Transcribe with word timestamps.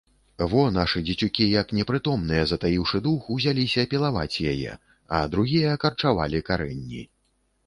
Во, 0.51 0.61
нашы 0.75 1.01
дзецюкі, 1.09 1.45
як 1.61 1.73
непрытомныя, 1.79 2.47
затаіўшы 2.51 3.01
дух, 3.09 3.27
узяліся 3.35 3.85
пілаваць 3.93 4.41
яе, 4.55 4.73
а 5.19 5.21
другія 5.37 5.77
карчавалі 5.87 6.45
карэнні. 6.51 7.05